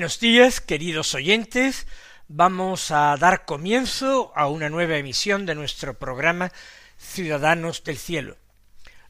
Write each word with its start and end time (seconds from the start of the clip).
Buenos 0.00 0.18
días, 0.18 0.62
queridos 0.62 1.14
oyentes. 1.14 1.86
Vamos 2.26 2.90
a 2.90 3.14
dar 3.18 3.44
comienzo 3.44 4.32
a 4.34 4.48
una 4.48 4.70
nueva 4.70 4.96
emisión 4.96 5.44
de 5.44 5.54
nuestro 5.54 5.92
programa 5.98 6.52
Ciudadanos 6.96 7.84
del 7.84 7.98
Cielo. 7.98 8.38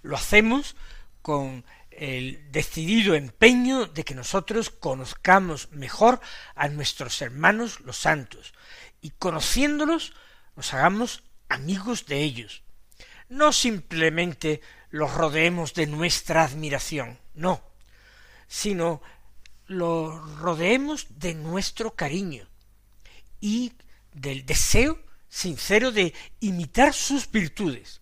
Lo 0.02 0.16
hacemos 0.16 0.74
con 1.22 1.64
el 1.92 2.50
decidido 2.50 3.14
empeño 3.14 3.86
de 3.86 4.02
que 4.02 4.16
nosotros 4.16 4.70
conozcamos 4.70 5.70
mejor 5.70 6.20
a 6.56 6.66
nuestros 6.66 7.22
hermanos 7.22 7.78
los 7.82 7.96
santos 7.96 8.52
y 9.00 9.10
conociéndolos 9.10 10.12
nos 10.56 10.74
hagamos 10.74 11.22
amigos 11.48 12.06
de 12.06 12.18
ellos. 12.18 12.64
No 13.28 13.52
simplemente 13.52 14.60
los 14.90 15.14
rodeemos 15.14 15.72
de 15.72 15.86
nuestra 15.86 16.42
admiración, 16.42 17.20
no, 17.34 17.62
sino 18.48 19.00
lo 19.70 20.20
rodeemos 20.38 21.06
de 21.10 21.32
nuestro 21.32 21.94
cariño 21.94 22.44
y 23.40 23.72
del 24.12 24.44
deseo 24.44 25.00
sincero 25.28 25.92
de 25.92 26.12
imitar 26.40 26.92
sus 26.92 27.30
virtudes. 27.30 28.00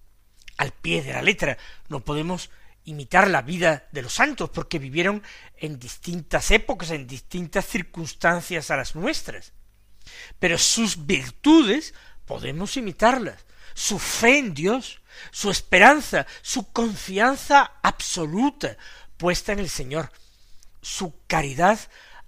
Al 0.56 0.72
pie 0.72 1.02
de 1.02 1.12
la 1.12 1.20
letra 1.20 1.58
no 1.90 2.00
podemos 2.00 2.48
imitar 2.84 3.28
la 3.28 3.42
vida 3.42 3.86
de 3.92 4.00
los 4.00 4.14
santos 4.14 4.48
porque 4.48 4.78
vivieron 4.78 5.22
en 5.58 5.78
distintas 5.78 6.50
épocas, 6.52 6.90
en 6.90 7.06
distintas 7.06 7.66
circunstancias 7.66 8.70
a 8.70 8.76
las 8.78 8.96
nuestras. 8.96 9.52
Pero 10.38 10.56
sus 10.56 11.04
virtudes 11.04 11.92
podemos 12.24 12.78
imitarlas, 12.78 13.44
su 13.74 13.98
fe 13.98 14.38
en 14.38 14.54
Dios, 14.54 15.02
su 15.32 15.50
esperanza, 15.50 16.26
su 16.40 16.72
confianza 16.72 17.72
absoluta 17.82 18.78
puesta 19.18 19.52
en 19.52 19.58
el 19.58 19.68
Señor, 19.68 20.10
su 20.88 21.20
caridad 21.26 21.78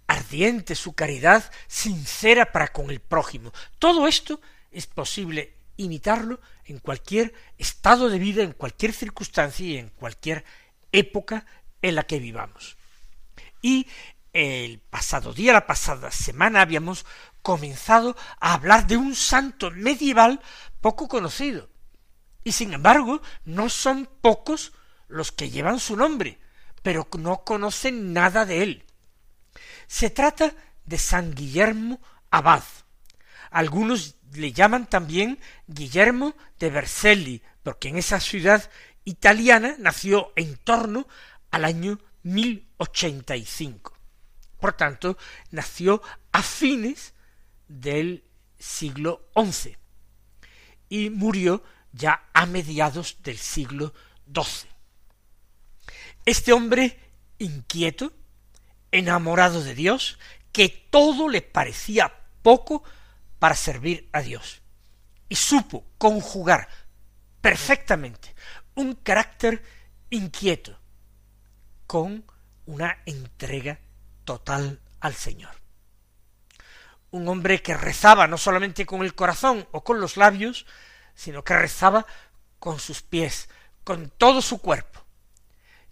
ardiente, 0.06 0.74
su 0.74 0.92
caridad 0.92 1.50
sincera 1.66 2.52
para 2.52 2.68
con 2.68 2.90
el 2.90 3.00
prójimo. 3.00 3.52
Todo 3.78 4.06
esto 4.06 4.38
es 4.70 4.86
posible 4.86 5.54
imitarlo 5.78 6.40
en 6.66 6.78
cualquier 6.78 7.32
estado 7.56 8.10
de 8.10 8.18
vida, 8.18 8.42
en 8.42 8.52
cualquier 8.52 8.92
circunstancia 8.92 9.66
y 9.66 9.78
en 9.78 9.88
cualquier 9.88 10.44
época 10.92 11.46
en 11.80 11.94
la 11.94 12.02
que 12.02 12.18
vivamos. 12.18 12.76
Y 13.62 13.86
el 14.34 14.78
pasado 14.78 15.32
día, 15.32 15.54
la 15.54 15.66
pasada 15.66 16.10
semana, 16.10 16.60
habíamos 16.60 17.06
comenzado 17.40 18.14
a 18.40 18.52
hablar 18.52 18.86
de 18.86 18.98
un 18.98 19.14
santo 19.14 19.70
medieval 19.70 20.42
poco 20.82 21.08
conocido. 21.08 21.70
Y 22.44 22.52
sin 22.52 22.74
embargo, 22.74 23.22
no 23.44 23.70
son 23.70 24.06
pocos 24.20 24.72
los 25.08 25.32
que 25.32 25.48
llevan 25.48 25.80
su 25.80 25.96
nombre 25.96 26.38
pero 26.82 27.08
no 27.18 27.44
conocen 27.44 28.12
nada 28.12 28.46
de 28.46 28.62
él. 28.62 28.84
Se 29.86 30.10
trata 30.10 30.54
de 30.84 30.98
San 30.98 31.34
Guillermo 31.34 32.00
Abad. 32.30 32.62
Algunos 33.50 34.16
le 34.32 34.52
llaman 34.52 34.86
también 34.86 35.38
Guillermo 35.66 36.34
de 36.58 36.70
Vercelli, 36.70 37.42
porque 37.62 37.88
en 37.88 37.98
esa 37.98 38.20
ciudad 38.20 38.70
italiana 39.04 39.74
nació 39.78 40.32
en 40.36 40.56
torno 40.56 41.08
al 41.50 41.64
año 41.64 41.98
1085. 42.22 43.96
Por 44.60 44.74
tanto, 44.74 45.16
nació 45.50 46.02
a 46.32 46.42
fines 46.42 47.14
del 47.66 48.24
siglo 48.58 49.30
XI 49.34 49.76
y 50.88 51.10
murió 51.10 51.62
ya 51.92 52.28
a 52.34 52.46
mediados 52.46 53.16
del 53.22 53.38
siglo 53.38 53.94
XII. 54.32 54.69
Este 56.24 56.52
hombre 56.52 56.98
inquieto, 57.38 58.12
enamorado 58.92 59.62
de 59.62 59.74
Dios, 59.74 60.18
que 60.52 60.68
todo 60.90 61.28
le 61.28 61.42
parecía 61.42 62.12
poco 62.42 62.82
para 63.38 63.54
servir 63.54 64.08
a 64.12 64.20
Dios, 64.20 64.62
y 65.28 65.36
supo 65.36 65.84
conjugar 65.98 66.68
perfectamente 67.40 68.34
un 68.74 68.94
carácter 68.94 69.62
inquieto 70.10 70.78
con 71.86 72.24
una 72.66 72.98
entrega 73.06 73.80
total 74.24 74.80
al 75.00 75.14
Señor. 75.14 75.54
Un 77.10 77.26
hombre 77.28 77.62
que 77.62 77.76
rezaba 77.76 78.28
no 78.28 78.38
solamente 78.38 78.86
con 78.86 79.02
el 79.02 79.14
corazón 79.14 79.66
o 79.72 79.82
con 79.82 80.00
los 80.00 80.16
labios, 80.16 80.66
sino 81.14 81.42
que 81.42 81.56
rezaba 81.56 82.06
con 82.58 82.78
sus 82.78 83.02
pies, 83.02 83.48
con 83.82 84.10
todo 84.10 84.42
su 84.42 84.58
cuerpo, 84.58 84.99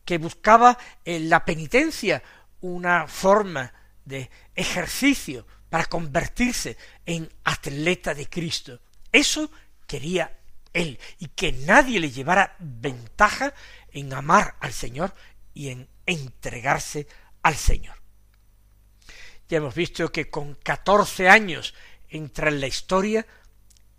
que 0.09 0.17
buscaba 0.17 0.79
en 1.05 1.29
la 1.29 1.45
penitencia 1.45 2.23
una 2.63 3.07
forma 3.07 3.75
de 4.07 4.31
ejercicio 4.55 5.47
para 5.69 5.85
convertirse 5.85 6.79
en 7.05 7.29
atleta 7.45 8.15
de 8.15 8.27
Cristo. 8.27 8.81
Eso 9.13 9.51
quería 9.87 10.39
él, 10.73 10.99
y 11.19 11.27
que 11.27 11.53
nadie 11.53 12.01
le 12.01 12.11
llevara 12.11 12.57
ventaja 12.59 13.53
en 13.93 14.15
amar 14.15 14.57
al 14.61 14.73
Señor 14.73 15.15
y 15.53 15.69
en 15.69 15.87
entregarse 16.07 17.07
al 17.43 17.57
Señor. 17.57 17.97
Ya 19.47 19.59
hemos 19.59 19.75
visto 19.75 20.11
que 20.11 20.31
con 20.31 20.55
catorce 20.55 21.29
años 21.29 21.75
entra 22.09 22.49
en 22.49 22.63
la 22.63 22.67
historia 22.67 23.27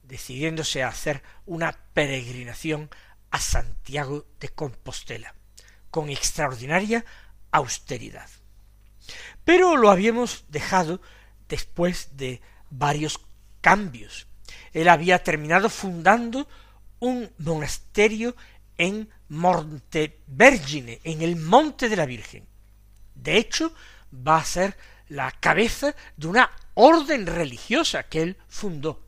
decidiéndose 0.01 0.81
a 0.81 0.87
hacer 0.87 1.21
una 1.45 1.71
peregrinación 1.93 2.89
a 3.29 3.39
Santiago 3.39 4.25
de 4.39 4.49
Compostela 4.49 5.35
con 5.91 6.09
extraordinaria 6.09 7.05
austeridad. 7.51 8.29
Pero 9.43 9.77
lo 9.77 9.89
habíamos 9.89 10.45
dejado 10.49 11.01
después 11.47 12.09
de 12.17 12.41
varios 12.69 13.19
cambios. 13.61 14.27
Él 14.73 14.87
había 14.87 15.23
terminado 15.23 15.69
fundando 15.69 16.47
un 16.99 17.31
monasterio 17.39 18.35
en 18.77 19.09
Montevergine, 19.29 21.01
en 21.03 21.21
el 21.21 21.35
Monte 21.35 21.89
de 21.89 21.95
la 21.95 22.05
Virgen. 22.05 22.47
De 23.15 23.37
hecho, 23.37 23.73
va 24.13 24.37
a 24.37 24.45
ser 24.45 24.77
la 25.09 25.31
cabeza 25.31 25.95
de 26.15 26.27
una 26.27 26.49
orden 26.75 27.25
religiosa 27.25 28.03
que 28.03 28.21
él 28.21 28.37
fundó, 28.47 29.03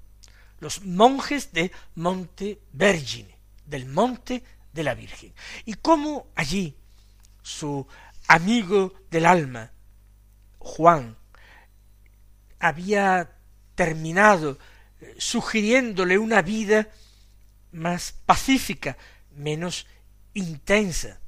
los 0.60 0.84
monjes 0.84 1.54
de 1.54 1.72
Montevergine, 1.96 3.38
del 3.66 3.86
Monte 3.86 4.44
de 4.74 4.84
la 4.84 4.94
Virgen. 4.96 5.34
Y 5.66 5.76
cómo 5.76 6.28
allí 6.36 6.76
su 7.42 7.88
amigo 8.28 8.94
del 9.10 9.26
alma, 9.26 9.72
Juan, 10.60 11.18
había 12.60 13.32
terminado 13.76 14.58
eh, 15.00 15.16
sugiriéndole 15.18 16.18
una 16.18 16.42
vida 16.42 16.90
más 17.72 18.14
pacífica, 18.26 18.98
menos 19.36 19.88
intensa. 20.34 21.20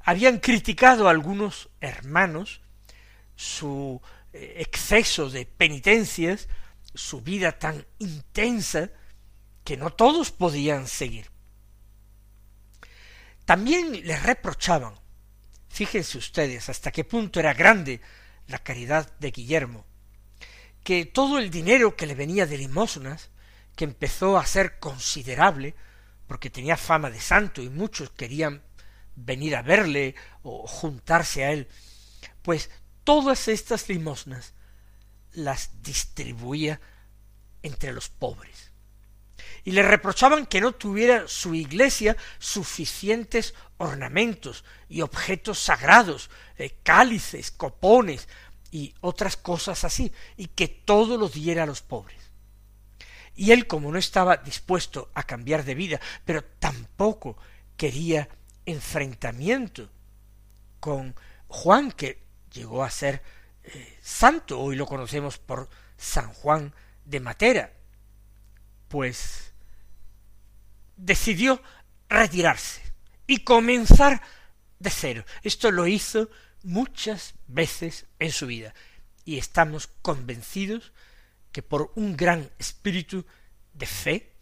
Habían 0.00 0.38
criticado 0.38 1.08
a 1.08 1.10
algunos 1.10 1.70
hermanos 1.80 2.60
su 3.36 4.00
eh, 4.32 4.56
exceso 4.58 5.30
de 5.30 5.46
penitencias, 5.46 6.48
su 6.94 7.22
vida 7.22 7.58
tan 7.58 7.86
intensa, 7.98 8.90
que 9.64 9.76
no 9.78 9.90
todos 9.90 10.30
podían 10.30 10.86
seguir. 10.86 11.33
También 13.44 14.06
le 14.06 14.16
reprochaban, 14.18 14.94
fíjense 15.68 16.18
ustedes 16.18 16.68
hasta 16.68 16.90
qué 16.90 17.04
punto 17.04 17.40
era 17.40 17.52
grande 17.52 18.00
la 18.46 18.58
caridad 18.58 19.10
de 19.18 19.30
Guillermo, 19.30 19.84
que 20.82 21.04
todo 21.06 21.38
el 21.38 21.50
dinero 21.50 21.96
que 21.96 22.06
le 22.06 22.14
venía 22.14 22.46
de 22.46 22.58
limosnas, 22.58 23.30
que 23.76 23.84
empezó 23.84 24.38
a 24.38 24.46
ser 24.46 24.78
considerable, 24.78 25.74
porque 26.26 26.50
tenía 26.50 26.76
fama 26.76 27.10
de 27.10 27.20
santo 27.20 27.62
y 27.62 27.68
muchos 27.68 28.10
querían 28.10 28.62
venir 29.14 29.56
a 29.56 29.62
verle 29.62 30.14
o 30.42 30.66
juntarse 30.66 31.44
a 31.44 31.52
él, 31.52 31.68
pues 32.42 32.70
todas 33.04 33.48
estas 33.48 33.88
limosnas 33.88 34.54
las 35.32 35.82
distribuía 35.82 36.80
entre 37.62 37.92
los 37.92 38.08
pobres. 38.08 38.73
Y 39.64 39.72
le 39.72 39.82
reprochaban 39.82 40.46
que 40.46 40.60
no 40.60 40.72
tuviera 40.72 41.26
su 41.26 41.54
iglesia 41.54 42.16
suficientes 42.38 43.54
ornamentos 43.78 44.64
y 44.88 45.00
objetos 45.00 45.58
sagrados, 45.58 46.30
eh, 46.58 46.76
cálices, 46.82 47.50
copones 47.50 48.28
y 48.70 48.94
otras 49.00 49.36
cosas 49.36 49.84
así, 49.84 50.12
y 50.36 50.48
que 50.48 50.68
todo 50.68 51.16
lo 51.16 51.28
diera 51.28 51.62
a 51.62 51.66
los 51.66 51.80
pobres. 51.80 52.18
Y 53.36 53.52
él, 53.52 53.66
como 53.66 53.90
no 53.90 53.98
estaba 53.98 54.36
dispuesto 54.36 55.10
a 55.14 55.24
cambiar 55.24 55.64
de 55.64 55.74
vida, 55.74 56.00
pero 56.24 56.44
tampoco 56.44 57.36
quería 57.76 58.28
enfrentamiento 58.66 59.88
con 60.78 61.14
Juan, 61.48 61.90
que 61.92 62.22
llegó 62.52 62.84
a 62.84 62.90
ser 62.90 63.22
eh, 63.64 63.98
santo, 64.02 64.60
hoy 64.60 64.76
lo 64.76 64.86
conocemos 64.86 65.38
por 65.38 65.68
San 65.96 66.32
Juan 66.32 66.74
de 67.04 67.20
Matera, 67.20 67.72
pues 68.88 69.43
decidió 70.96 71.62
retirarse 72.08 72.82
y 73.26 73.38
comenzar 73.38 74.22
de 74.78 74.90
cero. 74.90 75.24
Esto 75.42 75.70
lo 75.70 75.86
hizo 75.86 76.28
muchas 76.62 77.34
veces 77.46 78.06
en 78.18 78.32
su 78.32 78.46
vida 78.46 78.74
y 79.24 79.38
estamos 79.38 79.88
convencidos 80.02 80.92
que 81.52 81.62
por 81.62 81.92
un 81.94 82.16
gran 82.16 82.50
espíritu 82.58 83.24
de 83.72 83.86
fe, 83.86 84.32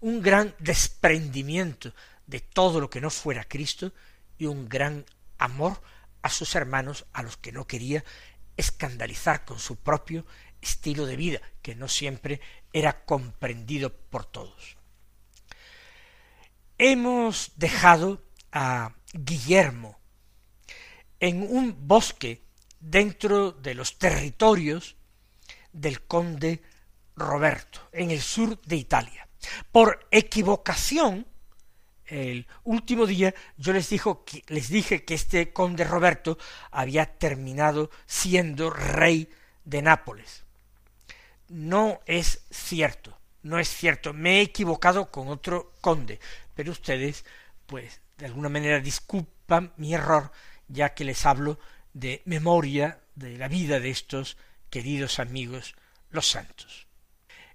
un 0.00 0.22
gran 0.22 0.54
desprendimiento 0.58 1.94
de 2.26 2.40
todo 2.40 2.80
lo 2.80 2.90
que 2.90 3.00
no 3.00 3.10
fuera 3.10 3.44
Cristo 3.44 3.92
y 4.38 4.46
un 4.46 4.68
gran 4.68 5.04
amor 5.38 5.80
a 6.22 6.30
sus 6.30 6.54
hermanos 6.54 7.04
a 7.12 7.22
los 7.22 7.36
que 7.36 7.52
no 7.52 7.66
quería 7.66 8.04
escandalizar 8.56 9.44
con 9.44 9.58
su 9.58 9.76
propio 9.76 10.24
estilo 10.60 11.06
de 11.06 11.16
vida, 11.16 11.40
que 11.60 11.74
no 11.74 11.88
siempre 11.88 12.40
era 12.72 13.04
comprendido 13.04 13.92
por 13.92 14.24
todos. 14.24 14.76
Hemos 16.78 17.52
dejado 17.56 18.24
a 18.50 18.94
Guillermo 19.12 19.98
en 21.20 21.42
un 21.42 21.86
bosque 21.86 22.42
dentro 22.80 23.52
de 23.52 23.74
los 23.74 23.98
territorios 23.98 24.96
del 25.72 26.02
conde 26.02 26.62
Roberto, 27.16 27.80
en 27.92 28.10
el 28.10 28.20
sur 28.20 28.60
de 28.62 28.76
Italia. 28.76 29.28
Por 29.70 30.08
equivocación, 30.10 31.26
el 32.06 32.46
último 32.64 33.06
día 33.06 33.34
yo 33.56 33.72
les, 33.72 33.88
dijo 33.88 34.24
les 34.48 34.68
dije 34.68 35.04
que 35.04 35.14
este 35.14 35.52
conde 35.52 35.84
Roberto 35.84 36.38
había 36.72 37.06
terminado 37.06 37.90
siendo 38.06 38.70
rey 38.70 39.30
de 39.64 39.80
Nápoles. 39.80 40.42
No 41.48 42.00
es 42.06 42.44
cierto, 42.50 43.16
no 43.44 43.58
es 43.58 43.68
cierto. 43.68 44.12
Me 44.12 44.38
he 44.38 44.40
equivocado 44.40 45.10
con 45.10 45.28
otro 45.28 45.74
conde, 45.80 46.18
pero 46.54 46.72
ustedes, 46.72 47.24
pues, 47.66 48.00
de 48.18 48.26
alguna 48.26 48.48
manera 48.48 48.80
disculpan 48.80 49.72
mi 49.76 49.94
error, 49.94 50.32
ya 50.66 50.94
que 50.94 51.04
les 51.04 51.24
hablo 51.26 51.60
de 51.92 52.22
memoria 52.24 53.00
de 53.14 53.38
la 53.38 53.46
vida 53.46 53.78
de 53.78 53.90
estos 53.90 54.36
queridos 54.70 55.20
amigos 55.20 55.76
los 56.10 56.26
santos. 56.28 56.88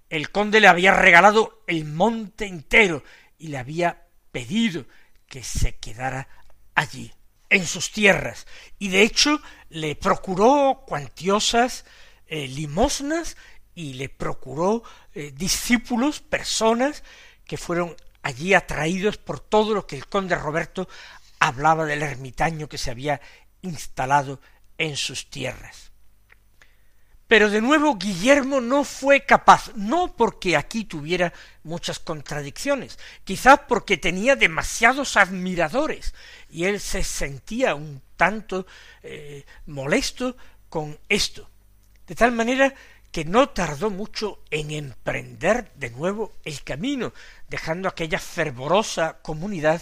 El 0.09 0.31
conde 0.31 0.59
le 0.59 0.67
había 0.67 0.93
regalado 0.93 1.63
el 1.67 1.85
monte 1.85 2.45
entero 2.45 3.03
y 3.37 3.47
le 3.47 3.57
había 3.57 4.05
pedido 4.31 4.85
que 5.27 5.43
se 5.43 5.75
quedara 5.77 6.27
allí, 6.75 7.11
en 7.49 7.65
sus 7.65 7.91
tierras, 7.91 8.45
y 8.77 8.89
de 8.89 9.01
hecho 9.01 9.41
le 9.69 9.95
procuró 9.95 10.83
cuantiosas 10.87 11.83
eh, 12.27 12.47
limosnas 12.47 13.37
y 13.79 13.93
le 13.93 14.09
procuró 14.09 14.83
eh, 15.13 15.31
discípulos, 15.33 16.19
personas 16.19 17.01
que 17.45 17.55
fueron 17.55 17.95
allí 18.21 18.53
atraídos 18.53 19.15
por 19.15 19.39
todo 19.39 19.73
lo 19.73 19.87
que 19.87 19.95
el 19.95 20.05
conde 20.05 20.35
Roberto 20.35 20.89
hablaba 21.39 21.85
del 21.85 22.03
ermitaño 22.03 22.67
que 22.67 22.77
se 22.77 22.91
había 22.91 23.21
instalado 23.61 24.41
en 24.77 24.97
sus 24.97 25.29
tierras. 25.29 25.93
Pero 27.29 27.49
de 27.49 27.61
nuevo 27.61 27.95
Guillermo 27.95 28.59
no 28.59 28.83
fue 28.83 29.25
capaz, 29.25 29.71
no 29.75 30.13
porque 30.13 30.57
aquí 30.57 30.83
tuviera 30.83 31.31
muchas 31.63 31.99
contradicciones, 31.99 32.99
quizás 33.23 33.61
porque 33.65 33.95
tenía 33.95 34.35
demasiados 34.35 35.15
admiradores 35.15 36.13
y 36.49 36.65
él 36.65 36.81
se 36.81 37.05
sentía 37.05 37.75
un 37.75 38.01
tanto 38.17 38.67
eh, 39.03 39.45
molesto 39.67 40.35
con 40.67 40.99
esto, 41.07 41.49
de 42.07 42.15
tal 42.15 42.33
manera 42.33 42.73
que 43.11 43.25
no 43.25 43.49
tardó 43.49 43.89
mucho 43.89 44.39
en 44.51 44.71
emprender 44.71 45.71
de 45.75 45.89
nuevo 45.89 46.33
el 46.43 46.63
camino, 46.63 47.13
dejando 47.47 47.89
aquella 47.89 48.19
fervorosa 48.19 49.19
comunidad 49.21 49.81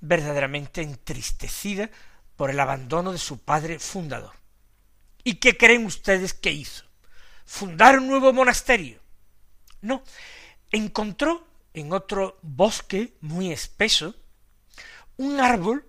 verdaderamente 0.00 0.82
entristecida 0.82 1.90
por 2.36 2.50
el 2.50 2.60
abandono 2.60 3.12
de 3.12 3.18
su 3.18 3.38
padre 3.38 3.78
fundador. 3.78 4.34
¿Y 5.24 5.34
qué 5.34 5.56
creen 5.56 5.86
ustedes 5.86 6.34
que 6.34 6.52
hizo? 6.52 6.88
fundar 7.48 7.98
un 7.98 8.06
nuevo 8.06 8.30
monasterio. 8.34 9.00
No, 9.80 10.02
encontró 10.70 11.46
en 11.72 11.92
otro 11.94 12.38
bosque 12.42 13.14
muy 13.22 13.50
espeso 13.50 14.14
un 15.16 15.40
árbol 15.40 15.88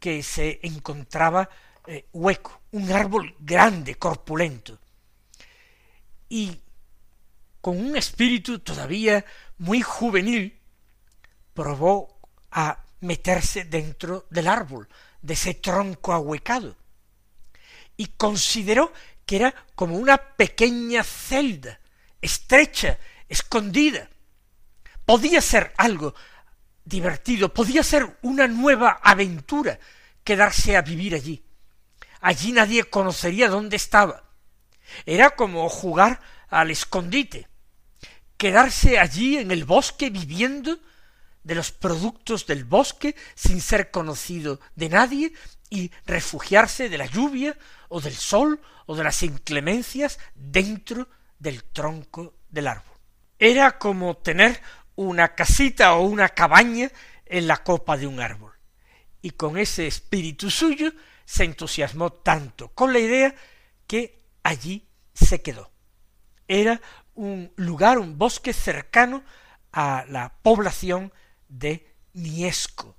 que 0.00 0.22
se 0.22 0.58
encontraba 0.62 1.50
eh, 1.86 2.06
hueco, 2.12 2.62
un 2.72 2.90
árbol 2.92 3.36
grande, 3.38 3.96
corpulento, 3.96 4.78
y 6.28 6.60
con 7.60 7.78
un 7.78 7.96
espíritu 7.96 8.60
todavía 8.60 9.24
muy 9.58 9.82
juvenil, 9.82 10.60
probó 11.52 12.20
a 12.50 12.84
meterse 13.00 13.64
dentro 13.64 14.26
del 14.30 14.46
árbol, 14.46 14.88
de 15.22 15.34
ese 15.34 15.54
tronco 15.54 16.12
ahuecado, 16.12 16.76
y 17.96 18.06
consideró 18.06 18.92
que 19.24 19.36
era 19.36 19.54
como 19.74 19.96
una 19.96 20.16
pequeña 20.16 21.02
celda, 21.02 21.80
estrecha, 22.20 22.98
escondida. 23.28 24.08
Podía 25.04 25.40
ser 25.40 25.72
algo 25.76 26.14
divertido, 26.84 27.52
podía 27.52 27.82
ser 27.82 28.18
una 28.22 28.46
nueva 28.46 29.00
aventura 29.02 29.78
quedarse 30.22 30.76
a 30.76 30.82
vivir 30.82 31.14
allí. 31.14 31.44
Allí 32.20 32.52
nadie 32.52 32.84
conocería 32.84 33.48
dónde 33.48 33.76
estaba. 33.76 34.25
Era 35.04 35.30
como 35.30 35.68
jugar 35.68 36.20
al 36.48 36.70
escondite, 36.70 37.48
quedarse 38.36 38.98
allí 38.98 39.38
en 39.38 39.50
el 39.50 39.64
bosque 39.64 40.10
viviendo 40.10 40.78
de 41.42 41.54
los 41.54 41.70
productos 41.72 42.46
del 42.46 42.64
bosque 42.64 43.14
sin 43.34 43.60
ser 43.60 43.90
conocido 43.90 44.60
de 44.74 44.88
nadie 44.88 45.32
y 45.70 45.90
refugiarse 46.04 46.88
de 46.88 46.98
la 46.98 47.06
lluvia 47.06 47.56
o 47.88 48.00
del 48.00 48.14
sol 48.14 48.60
o 48.86 48.96
de 48.96 49.04
las 49.04 49.22
inclemencias 49.22 50.18
dentro 50.34 51.08
del 51.38 51.64
tronco 51.64 52.34
del 52.48 52.66
árbol. 52.66 52.96
Era 53.38 53.78
como 53.78 54.16
tener 54.16 54.60
una 54.96 55.34
casita 55.34 55.94
o 55.94 56.02
una 56.06 56.30
cabaña 56.30 56.90
en 57.26 57.46
la 57.46 57.58
copa 57.58 57.96
de 57.96 58.06
un 58.06 58.20
árbol. 58.20 58.52
Y 59.22 59.30
con 59.30 59.58
ese 59.58 59.86
espíritu 59.86 60.50
suyo 60.50 60.92
se 61.24 61.44
entusiasmó 61.44 62.12
tanto 62.12 62.68
con 62.68 62.92
la 62.92 62.98
idea 62.98 63.34
que 63.86 64.25
allí 64.46 64.86
se 65.12 65.42
quedó. 65.42 65.72
Era 66.46 66.80
un 67.14 67.52
lugar, 67.56 67.98
un 67.98 68.16
bosque 68.16 68.52
cercano 68.52 69.24
a 69.72 70.04
la 70.08 70.32
población 70.42 71.12
de 71.48 71.86
Niesco, 72.12 72.96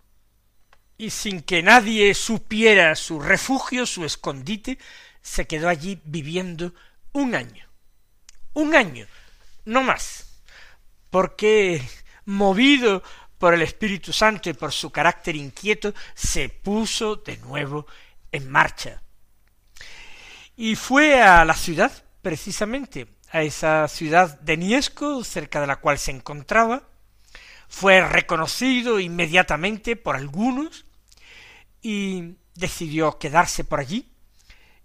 y 0.97 1.09
sin 1.09 1.41
que 1.41 1.63
nadie 1.63 2.13
supiera 2.13 2.95
su 2.95 3.19
refugio, 3.19 3.85
su 3.85 4.03
escondite, 4.03 4.77
se 5.21 5.47
quedó 5.47 5.69
allí 5.69 6.01
viviendo 6.03 6.73
un 7.13 7.33
año. 7.33 7.65
Un 8.53 8.75
año, 8.75 9.07
no 9.65 9.83
más, 9.83 10.41
porque 11.09 11.81
movido 12.25 13.03
por 13.37 13.53
el 13.53 13.61
Espíritu 13.61 14.11
Santo 14.11 14.49
y 14.49 14.53
por 14.53 14.73
su 14.73 14.89
carácter 14.89 15.35
inquieto, 15.35 15.93
se 16.13 16.49
puso 16.49 17.17
de 17.17 17.37
nuevo 17.37 17.85
en 18.31 18.49
marcha. 18.49 19.01
Y 20.59 20.75
fue 20.75 21.21
a 21.21 21.45
la 21.45 21.53
ciudad, 21.53 21.91
precisamente, 22.23 23.07
a 23.29 23.43
esa 23.43 23.87
ciudad 23.87 24.39
de 24.39 24.57
Niesco, 24.57 25.23
cerca 25.23 25.61
de 25.61 25.67
la 25.67 25.75
cual 25.75 25.99
se 25.99 26.09
encontraba, 26.09 26.81
fue 27.67 28.01
reconocido 28.01 28.99
inmediatamente 28.99 29.95
por 29.95 30.15
algunos, 30.15 30.85
y 31.83 32.37
decidió 32.55 33.19
quedarse 33.19 33.65
por 33.65 33.79
allí. 33.79 34.11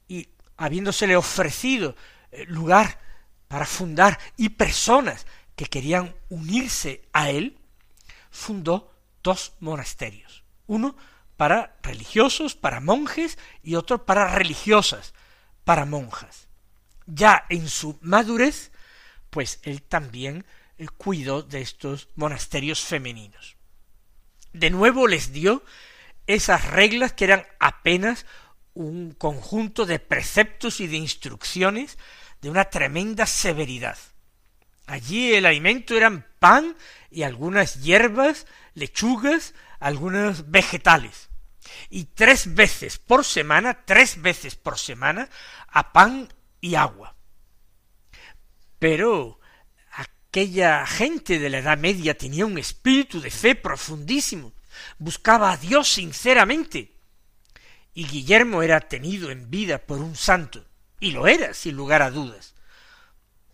Y 0.09 0.29
habiéndosele 0.59 1.17
ofrecido 1.17 1.97
eh, 2.33 2.45
lugar 2.49 3.00
para 3.49 3.64
fundar 3.64 4.19
y 4.37 4.50
personas 4.50 5.26
que 5.57 5.64
querían 5.64 6.14
unirse 6.29 7.00
a 7.14 7.31
él, 7.31 7.57
fundó 8.31 8.93
dos 9.23 9.55
monasterios, 9.59 10.45
uno 10.67 10.97
para 11.38 11.79
religiosos, 11.83 12.55
para 12.57 12.81
monjes, 12.81 13.38
y 13.62 13.76
otro 13.76 14.05
para 14.05 14.35
religiosas, 14.35 15.14
para 15.64 15.85
monjas. 15.85 16.49
Ya 17.07 17.45
en 17.49 17.69
su 17.69 17.99
madurez 18.00 18.73
pues 19.33 19.61
él 19.62 19.81
también 19.81 20.45
eh, 20.76 20.87
cuidó 20.99 21.42
de 21.42 21.62
estos 21.62 22.11
monasterios 22.16 22.81
femeninos. 22.85 23.57
De 24.52 24.69
nuevo 24.69 25.09
les 25.09 25.33
dio 25.33 25.64
esas 26.26 26.66
reglas 26.66 27.14
que 27.14 27.25
eran 27.25 27.47
apenas 27.59 28.26
un 28.75 29.12
conjunto 29.12 29.87
de 29.87 29.99
preceptos 29.99 30.81
y 30.81 30.87
de 30.87 30.99
instrucciones 30.99 31.97
de 32.42 32.50
una 32.50 32.66
tremenda 32.66 33.25
severidad. 33.25 33.97
Allí 34.87 35.33
el 35.33 35.47
alimento 35.47 35.97
eran 35.97 36.26
pan 36.38 36.76
y 37.11 37.23
algunas 37.23 37.83
hierbas, 37.83 38.47
lechugas, 38.75 39.54
algunos 39.81 40.50
vegetales. 40.50 41.31
Y 41.91 42.05
tres 42.05 42.55
veces 42.55 42.99
por 42.99 43.25
semana, 43.25 43.85
tres 43.85 44.21
veces 44.21 44.55
por 44.55 44.79
semana, 44.79 45.29
a 45.69 45.93
pan 45.93 46.33
y 46.61 46.75
agua. 46.75 47.14
Pero 48.79 49.41
aquella 49.93 50.87
gente 50.87 51.38
de 51.38 51.50
la 51.50 51.59
Edad 51.59 51.79
Media 51.79 52.17
tenía 52.17 52.47
un 52.47 52.59
espíritu 52.59 53.21
de 53.21 53.31
fe 53.31 53.55
profundísimo, 53.55 54.52
buscaba 54.99 55.52
a 55.52 55.57
Dios 55.57 55.88
sinceramente, 55.88 56.93
y 57.95 58.07
Guillermo 58.07 58.62
era 58.62 58.81
tenido 58.81 59.31
en 59.31 59.50
vida 59.50 59.79
por 59.79 59.99
un 59.99 60.17
santo, 60.17 60.64
y 60.99 61.11
lo 61.11 61.26
era, 61.26 61.52
sin 61.52 61.76
lugar 61.76 62.02
a 62.02 62.11
dudas. 62.11 62.55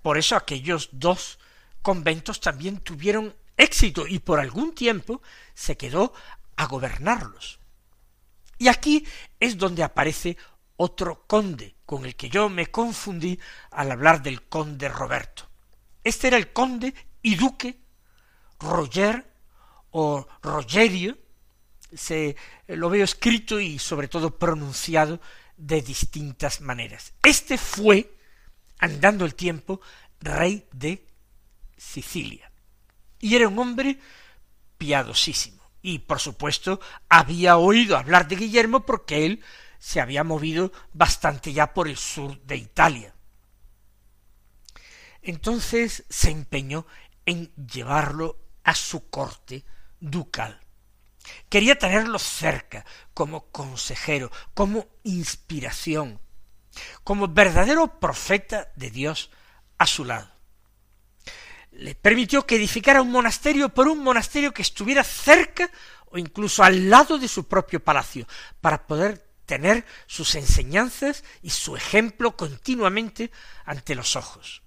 Por 0.02 0.18
eso 0.18 0.36
aquellos 0.36 0.90
dos 0.92 1.38
conventos 1.82 2.40
también 2.40 2.78
tuvieron 2.78 3.34
éxito 3.56 4.06
y 4.06 4.20
por 4.20 4.40
algún 4.40 4.74
tiempo 4.74 5.20
se 5.54 5.76
quedó 5.76 6.14
a 6.56 6.66
gobernarlos. 6.66 7.57
Y 8.58 8.68
aquí 8.68 9.06
es 9.38 9.56
donde 9.56 9.82
aparece 9.82 10.36
otro 10.76 11.24
conde, 11.26 11.76
con 11.86 12.04
el 12.04 12.16
que 12.16 12.28
yo 12.28 12.48
me 12.48 12.66
confundí 12.66 13.38
al 13.70 13.90
hablar 13.90 14.22
del 14.22 14.42
conde 14.48 14.88
Roberto. 14.88 15.48
Este 16.04 16.28
era 16.28 16.36
el 16.36 16.52
conde 16.52 16.94
y 17.22 17.34
duque 17.36 17.78
Roger 18.60 19.24
o 19.90 20.26
Rogerio 20.42 21.16
se 21.94 22.36
lo 22.68 22.90
veo 22.90 23.04
escrito 23.04 23.60
y 23.60 23.78
sobre 23.78 24.08
todo 24.08 24.36
pronunciado 24.38 25.20
de 25.56 25.82
distintas 25.82 26.60
maneras. 26.60 27.12
Este 27.22 27.58
fue, 27.58 28.14
andando 28.78 29.24
el 29.24 29.34
tiempo, 29.34 29.80
rey 30.20 30.66
de 30.72 31.06
Sicilia. 31.76 32.50
Y 33.20 33.34
era 33.34 33.48
un 33.48 33.58
hombre 33.58 33.98
piadosísimo. 34.76 35.57
Y 35.82 36.00
por 36.00 36.20
supuesto 36.20 36.80
había 37.08 37.56
oído 37.56 37.96
hablar 37.96 38.28
de 38.28 38.36
Guillermo 38.36 38.80
porque 38.80 39.26
él 39.26 39.44
se 39.78 40.00
había 40.00 40.24
movido 40.24 40.72
bastante 40.92 41.52
ya 41.52 41.72
por 41.72 41.88
el 41.88 41.96
sur 41.96 42.40
de 42.42 42.56
Italia. 42.56 43.14
Entonces 45.22 46.04
se 46.08 46.30
empeñó 46.30 46.86
en 47.26 47.52
llevarlo 47.54 48.38
a 48.64 48.74
su 48.74 49.08
corte 49.08 49.64
ducal. 50.00 50.60
Quería 51.48 51.78
tenerlo 51.78 52.18
cerca, 52.18 52.84
como 53.14 53.50
consejero, 53.50 54.30
como 54.54 54.86
inspiración, 55.02 56.20
como 57.04 57.28
verdadero 57.28 58.00
profeta 58.00 58.72
de 58.76 58.90
Dios 58.90 59.30
a 59.76 59.86
su 59.86 60.04
lado. 60.04 60.37
Le 61.78 61.94
permitió 61.94 62.44
que 62.44 62.56
edificara 62.56 63.02
un 63.02 63.12
monasterio 63.12 63.68
por 63.68 63.86
un 63.86 64.02
monasterio 64.02 64.52
que 64.52 64.62
estuviera 64.62 65.04
cerca 65.04 65.70
o 66.06 66.18
incluso 66.18 66.64
al 66.64 66.90
lado 66.90 67.18
de 67.18 67.28
su 67.28 67.46
propio 67.46 67.78
palacio, 67.78 68.26
para 68.60 68.86
poder 68.88 69.24
tener 69.46 69.86
sus 70.06 70.34
enseñanzas 70.34 71.22
y 71.40 71.50
su 71.50 71.76
ejemplo 71.76 72.36
continuamente 72.36 73.30
ante 73.64 73.94
los 73.94 74.16
ojos. 74.16 74.62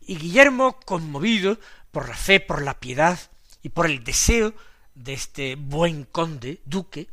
Y 0.00 0.16
Guillermo, 0.16 0.80
conmovido 0.80 1.58
por 1.90 2.08
la 2.08 2.16
fe, 2.16 2.40
por 2.40 2.62
la 2.62 2.80
piedad 2.80 3.18
y 3.62 3.68
por 3.68 3.84
el 3.84 4.04
deseo 4.04 4.54
de 4.94 5.12
este 5.12 5.56
buen 5.56 6.04
conde, 6.04 6.62
duque, 6.64 7.08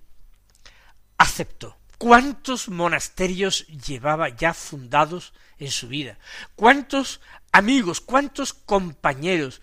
aceptó. 1.17 1.80
¿Cuántos 2.01 2.67
monasterios 2.67 3.67
llevaba 3.67 4.29
ya 4.29 4.55
fundados 4.55 5.33
en 5.59 5.69
su 5.69 5.87
vida? 5.87 6.17
¿Cuántos 6.55 7.21
amigos, 7.51 8.01
cuántos 8.01 8.55
compañeros 8.55 9.61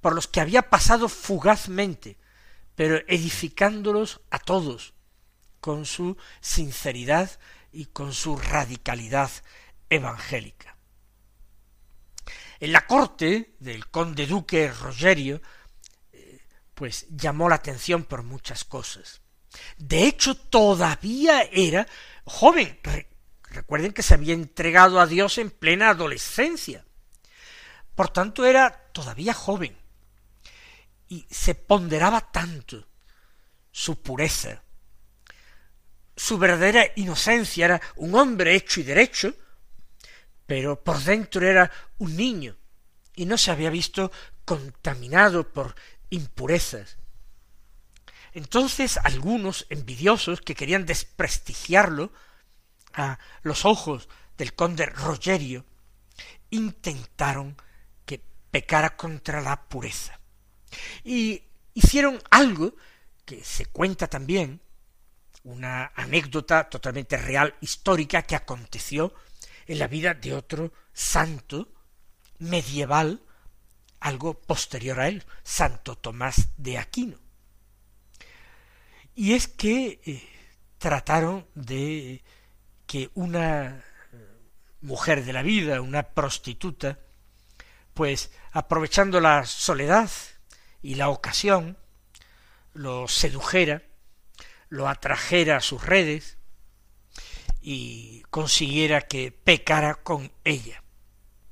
por 0.00 0.12
los 0.12 0.26
que 0.26 0.40
había 0.40 0.70
pasado 0.70 1.08
fugazmente, 1.08 2.18
pero 2.74 2.96
edificándolos 3.06 4.20
a 4.28 4.40
todos 4.40 4.92
con 5.60 5.86
su 5.86 6.16
sinceridad 6.40 7.38
y 7.70 7.84
con 7.84 8.12
su 8.12 8.36
radicalidad 8.36 9.30
evangélica? 9.88 10.76
En 12.58 12.72
la 12.72 12.88
corte 12.88 13.54
del 13.60 13.86
conde 13.86 14.26
duque 14.26 14.72
Rogerio 14.72 15.40
pues 16.74 17.06
llamó 17.08 17.48
la 17.48 17.54
atención 17.54 18.02
por 18.02 18.24
muchas 18.24 18.64
cosas. 18.64 19.20
De 19.76 20.06
hecho, 20.06 20.34
todavía 20.34 21.42
era 21.52 21.86
joven. 22.24 22.78
recuerden 23.50 23.92
que 23.92 24.02
se 24.02 24.14
había 24.14 24.34
entregado 24.34 25.00
a 25.00 25.06
Dios 25.06 25.38
en 25.38 25.50
plena 25.50 25.90
adolescencia. 25.90 26.84
Por 27.94 28.10
tanto, 28.10 28.44
era 28.44 28.90
todavía 28.92 29.34
joven. 29.34 29.76
Y 31.08 31.26
se 31.30 31.54
ponderaba 31.54 32.20
tanto 32.32 32.86
su 33.70 34.02
pureza, 34.02 34.62
su 36.16 36.38
verdadera 36.38 36.84
inocencia. 36.96 37.64
Era 37.64 37.80
un 37.96 38.14
hombre 38.14 38.54
hecho 38.54 38.80
y 38.80 38.82
derecho, 38.82 39.34
pero 40.46 40.82
por 40.82 40.98
dentro 41.00 41.46
era 41.46 41.70
un 41.98 42.16
niño 42.16 42.56
y 43.18 43.26
no 43.26 43.36
se 43.36 43.50
había 43.50 43.68
visto 43.68 44.12
contaminado 44.44 45.52
por 45.52 45.74
impurezas. 46.10 46.98
Entonces 48.38 48.98
algunos 49.02 49.66
envidiosos 49.68 50.40
que 50.40 50.54
querían 50.54 50.86
desprestigiarlo 50.86 52.12
a 52.92 53.18
los 53.42 53.64
ojos 53.64 54.08
del 54.36 54.54
conde 54.54 54.86
Rogerio 54.86 55.64
intentaron 56.50 57.56
que 58.06 58.22
pecara 58.52 58.96
contra 58.96 59.40
la 59.40 59.68
pureza. 59.68 60.20
Y 61.02 61.42
hicieron 61.74 62.22
algo 62.30 62.76
que 63.24 63.42
se 63.42 63.66
cuenta 63.66 64.06
también, 64.06 64.60
una 65.42 65.90
anécdota 65.96 66.70
totalmente 66.70 67.16
real, 67.16 67.56
histórica, 67.60 68.22
que 68.22 68.36
aconteció 68.36 69.12
en 69.66 69.80
la 69.80 69.88
vida 69.88 70.14
de 70.14 70.34
otro 70.34 70.72
santo 70.92 71.72
medieval 72.38 73.20
algo 73.98 74.40
posterior 74.40 75.00
a 75.00 75.08
él, 75.08 75.24
Santo 75.42 75.98
Tomás 75.98 76.50
de 76.56 76.78
Aquino. 76.78 77.27
Y 79.20 79.32
es 79.34 79.48
que 79.48 80.00
eh, 80.06 80.22
trataron 80.78 81.44
de 81.56 82.22
que 82.86 83.10
una 83.14 83.84
mujer 84.80 85.24
de 85.24 85.32
la 85.32 85.42
vida, 85.42 85.80
una 85.80 86.04
prostituta, 86.04 87.00
pues 87.94 88.30
aprovechando 88.52 89.20
la 89.20 89.44
soledad 89.44 90.08
y 90.82 90.94
la 90.94 91.08
ocasión, 91.08 91.76
lo 92.74 93.08
sedujera, 93.08 93.82
lo 94.68 94.88
atrajera 94.88 95.56
a 95.56 95.62
sus 95.62 95.84
redes 95.84 96.38
y 97.60 98.22
consiguiera 98.30 99.00
que 99.00 99.32
pecara 99.32 99.96
con 99.96 100.30
ella. 100.44 100.84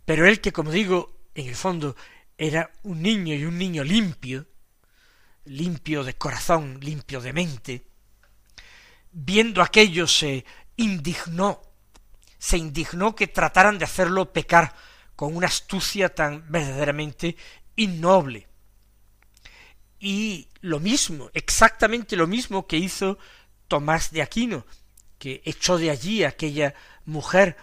Pero 0.04 0.24
él 0.24 0.40
que, 0.40 0.52
como 0.52 0.70
digo, 0.70 1.18
en 1.34 1.48
el 1.48 1.56
fondo 1.56 1.96
era 2.38 2.70
un 2.84 3.02
niño 3.02 3.34
y 3.34 3.44
un 3.44 3.58
niño 3.58 3.82
limpio, 3.82 4.46
limpio 5.46 6.04
de 6.04 6.14
corazón, 6.14 6.78
limpio 6.80 7.20
de 7.20 7.32
mente, 7.32 7.86
viendo 9.12 9.62
aquello 9.62 10.06
se 10.06 10.44
indignó, 10.76 11.62
se 12.38 12.58
indignó 12.58 13.14
que 13.14 13.28
trataran 13.28 13.78
de 13.78 13.84
hacerlo 13.84 14.32
pecar 14.32 14.74
con 15.14 15.34
una 15.34 15.46
astucia 15.46 16.14
tan 16.14 16.44
verdaderamente 16.50 17.36
innoble. 17.76 18.46
Y 19.98 20.48
lo 20.60 20.78
mismo, 20.78 21.30
exactamente 21.32 22.16
lo 22.16 22.26
mismo 22.26 22.66
que 22.66 22.76
hizo 22.76 23.18
Tomás 23.68 24.10
de 24.10 24.22
Aquino, 24.22 24.66
que 25.18 25.40
echó 25.44 25.78
de 25.78 25.90
allí 25.90 26.22
a 26.22 26.28
aquella 26.28 26.74
mujer 27.06 27.56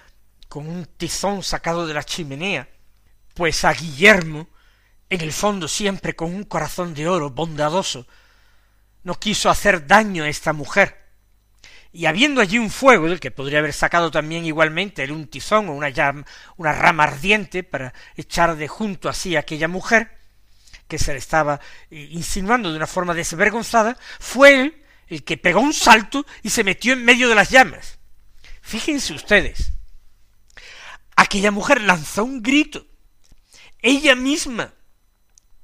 con 0.50 0.68
un 0.68 0.86
tizón 0.86 1.44
sacado 1.44 1.86
de 1.86 1.94
la 1.94 2.04
chimenea, 2.04 2.68
pues 3.36 3.64
a 3.64 3.74
Guillermo 3.74 4.48
en 5.14 5.22
el 5.22 5.32
fondo 5.32 5.68
siempre 5.68 6.16
con 6.16 6.34
un 6.34 6.44
corazón 6.44 6.96
de 6.96 7.08
oro, 7.08 7.30
bondadoso, 7.30 8.08
no 9.04 9.20
quiso 9.20 9.50
hacer 9.50 9.86
daño 9.86 10.24
a 10.24 10.30
esta 10.30 10.54
mujer. 10.54 11.04
Y 11.92 12.08
habiendo 12.08 12.42
allí 12.42 12.58
un 12.58 12.72
fuego, 12.72 13.08
del 13.08 13.20
que 13.20 13.30
podría 13.30 13.60
haber 13.60 13.74
sacado 13.74 14.10
también 14.10 14.44
igualmente 14.46 15.10
un 15.12 15.28
tizón 15.28 15.70
o 15.70 15.74
una, 15.74 15.90
llama, 15.90 16.26
una 16.58 16.74
rama 16.74 17.04
ardiente 17.04 17.62
para 17.62 17.94
echar 18.16 18.56
de 18.56 18.68
junto 18.68 19.08
así 19.08 19.36
a 19.36 19.42
aquella 19.42 19.68
mujer, 19.68 20.18
que 20.88 20.98
se 20.98 21.12
le 21.12 21.20
estaba 21.20 21.60
eh, 21.92 22.08
insinuando 22.10 22.72
de 22.72 22.78
una 22.78 22.88
forma 22.88 23.14
desvergonzada, 23.14 23.96
fue 24.20 24.62
él 24.62 24.84
el 25.08 25.24
que 25.24 25.38
pegó 25.38 25.60
un 25.60 25.74
salto 25.74 26.26
y 26.42 26.50
se 26.50 26.64
metió 26.64 26.94
en 26.94 27.06
medio 27.06 27.30
de 27.30 27.36
las 27.36 27.52
llamas. 27.52 28.00
Fíjense 28.64 29.14
ustedes, 29.14 29.74
aquella 31.16 31.52
mujer 31.52 31.82
lanzó 31.82 32.24
un 32.24 32.42
grito, 32.42 32.88
ella 33.80 34.16
misma 34.16 34.74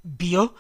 vio 0.04 0.56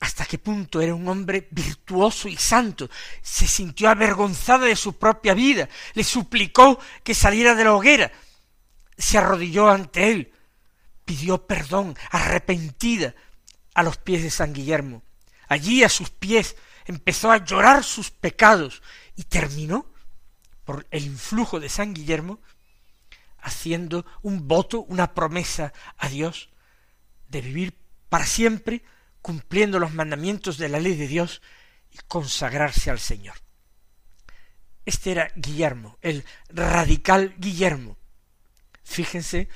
hasta 0.00 0.24
qué 0.24 0.38
punto 0.38 0.80
era 0.80 0.94
un 0.94 1.08
hombre 1.08 1.48
virtuoso 1.50 2.28
y 2.28 2.36
santo, 2.36 2.90
se 3.22 3.46
sintió 3.46 3.88
avergonzada 3.88 4.66
de 4.66 4.76
su 4.76 4.98
propia 4.98 5.34
vida, 5.34 5.68
le 5.94 6.04
suplicó 6.04 6.78
que 7.04 7.14
saliera 7.14 7.54
de 7.54 7.64
la 7.64 7.74
hoguera, 7.74 8.10
se 8.96 9.18
arrodilló 9.18 9.68
ante 9.68 10.10
él, 10.10 10.32
pidió 11.04 11.46
perdón, 11.46 11.96
arrepentida, 12.10 13.14
a 13.74 13.82
los 13.82 13.98
pies 13.98 14.22
de 14.22 14.30
San 14.30 14.54
Guillermo. 14.54 15.02
Allí 15.48 15.84
a 15.84 15.90
sus 15.90 16.08
pies 16.08 16.56
empezó 16.86 17.30
a 17.30 17.44
llorar 17.44 17.84
sus 17.84 18.10
pecados 18.10 18.82
y 19.14 19.24
terminó, 19.24 19.86
por 20.64 20.86
el 20.90 21.04
influjo 21.04 21.60
de 21.60 21.68
San 21.68 21.94
Guillermo, 21.94 22.40
haciendo 23.38 24.04
un 24.22 24.48
voto, 24.48 24.80
una 24.88 25.14
promesa 25.14 25.72
a 25.98 26.08
Dios 26.08 26.48
de 27.28 27.40
vivir 27.42 27.78
para 28.08 28.26
siempre 28.26 28.82
cumpliendo 29.26 29.78
los 29.78 29.92
mandamientos 29.92 30.56
de 30.56 30.68
la 30.68 30.78
ley 30.78 30.94
de 30.94 31.08
Dios 31.08 31.42
y 31.90 31.98
consagrarse 32.06 32.90
al 32.90 33.00
Señor. 33.00 33.34
Este 34.84 35.10
era 35.10 35.32
Guillermo, 35.34 35.98
el 36.00 36.24
radical 36.48 37.34
Guillermo. 37.36 37.98
Fíjense 38.84 39.48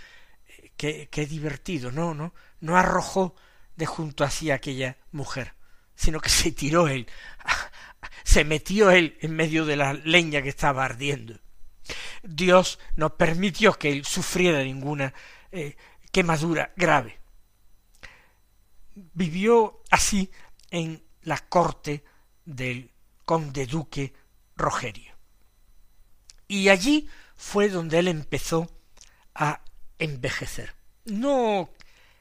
eh, 0.78 1.06
qué, 1.08 1.26
divertido, 1.26 1.92
no, 1.92 2.14
no, 2.14 2.34
no 2.58 2.76
arrojó 2.76 3.36
de 3.76 3.86
junto 3.86 4.24
así 4.24 4.50
a 4.50 4.56
aquella 4.56 4.96
mujer, 5.12 5.54
sino 5.94 6.20
que 6.20 6.30
se 6.30 6.50
tiró 6.50 6.88
él, 6.88 7.06
se 8.24 8.44
metió 8.44 8.90
él 8.90 9.18
en 9.20 9.36
medio 9.36 9.64
de 9.64 9.76
la 9.76 9.92
leña 9.92 10.42
que 10.42 10.48
estaba 10.48 10.84
ardiendo. 10.84 11.38
Dios 12.24 12.80
no 12.96 13.16
permitió 13.16 13.74
que 13.74 13.92
él 13.92 14.04
sufriera 14.04 14.64
ninguna 14.64 15.14
eh, 15.52 15.76
quemadura 16.10 16.72
grave 16.76 17.19
vivió 18.94 19.82
así 19.90 20.30
en 20.70 21.02
la 21.22 21.38
corte 21.38 22.04
del 22.44 22.90
conde 23.24 23.66
duque 23.66 24.12
Rogerio. 24.56 25.14
Y 26.48 26.68
allí 26.68 27.08
fue 27.36 27.68
donde 27.68 27.98
él 28.00 28.08
empezó 28.08 28.70
a 29.34 29.62
envejecer. 29.98 30.74
No 31.04 31.70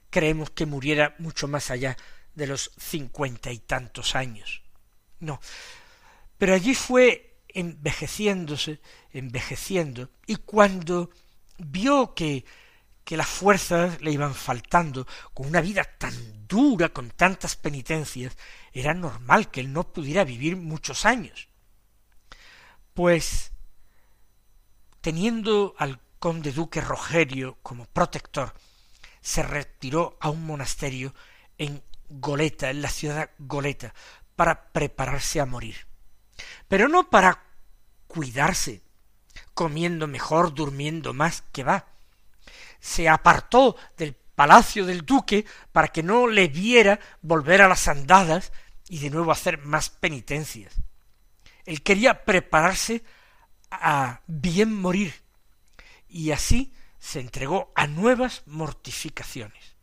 creemos 0.09 0.51
que 0.51 0.65
muriera 0.65 1.15
mucho 1.19 1.47
más 1.47 1.71
allá 1.71 1.97
de 2.35 2.47
los 2.47 2.71
cincuenta 2.77 3.51
y 3.51 3.59
tantos 3.59 4.15
años. 4.15 4.61
No. 5.19 5.39
Pero 6.37 6.53
allí 6.53 6.75
fue 6.75 7.41
envejeciéndose, 7.49 8.79
envejeciendo, 9.11 10.11
y 10.25 10.37
cuando 10.37 11.09
vio 11.57 12.13
que 12.13 12.45
que 13.09 13.17
las 13.17 13.27
fuerzas 13.27 13.99
le 14.03 14.11
iban 14.11 14.35
faltando, 14.35 15.07
con 15.33 15.47
una 15.47 15.61
vida 15.61 15.83
tan 15.83 16.13
dura, 16.47 16.89
con 16.89 17.09
tantas 17.09 17.55
penitencias, 17.55 18.37
era 18.71 18.93
normal 18.93 19.49
que 19.49 19.61
él 19.61 19.73
no 19.73 19.91
pudiera 19.91 20.23
vivir 20.23 20.57
muchos 20.57 21.07
años. 21.07 21.49
Pues, 22.93 23.51
teniendo 25.01 25.73
al 25.79 25.99
conde 26.19 26.51
duque 26.51 26.81
Rogerio 26.81 27.57
como 27.63 27.85
protector, 27.85 28.53
se 29.21 29.41
retiró 29.41 30.15
a 30.21 30.29
un 30.29 30.45
monasterio 30.45 31.15
en 31.57 31.81
Goleta, 32.09 32.69
en 32.69 32.83
la 32.83 32.89
ciudad 32.89 33.31
Goleta, 33.39 33.95
para 34.35 34.71
prepararse 34.71 35.39
a 35.39 35.47
morir. 35.47 35.87
Pero 36.67 36.87
no 36.87 37.09
para 37.09 37.43
cuidarse, 38.05 38.83
comiendo 39.55 40.05
mejor, 40.05 40.53
durmiendo 40.53 41.15
más, 41.15 41.41
que 41.51 41.63
va, 41.63 41.87
se 42.79 43.09
apartó 43.09 43.75
del 43.97 44.13
palacio 44.13 44.85
del 44.85 45.05
duque 45.05 45.45
para 45.71 45.89
que 45.89 46.03
no 46.03 46.27
le 46.27 46.47
viera 46.47 46.99
volver 47.21 47.61
a 47.61 47.67
las 47.67 47.87
andadas 47.87 48.51
y 48.87 48.99
de 48.99 49.09
nuevo 49.09 49.31
hacer 49.31 49.59
más 49.59 49.89
penitencias. 49.89 50.75
Él 51.65 51.83
quería 51.83 52.23
prepararse 52.23 53.03
a 53.69 54.21
bien 54.27 54.73
morir 54.73 55.13
y 56.07 56.31
así 56.31 56.73
se 56.99 57.19
entregó 57.19 57.73
a 57.75 57.87
nuevas 57.87 58.43
mortificaciones. 58.45 59.75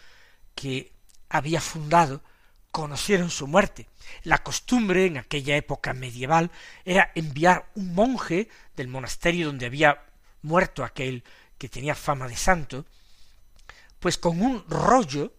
que 0.55 0.93
había 1.29 1.61
fundado 1.61 2.21
conocieron 2.71 3.29
su 3.29 3.47
muerte. 3.47 3.87
La 4.23 4.39
costumbre 4.39 5.05
en 5.05 5.17
aquella 5.17 5.55
época 5.55 5.93
medieval 5.93 6.51
era 6.85 7.11
enviar 7.15 7.69
un 7.75 7.93
monje 7.93 8.49
del 8.75 8.87
monasterio 8.87 9.47
donde 9.47 9.65
había 9.65 10.05
muerto 10.41 10.83
aquel 10.83 11.23
que 11.57 11.69
tenía 11.69 11.95
fama 11.95 12.27
de 12.27 12.37
santo, 12.37 12.85
pues 13.99 14.17
con 14.17 14.41
un 14.41 14.63
rollo 14.69 15.33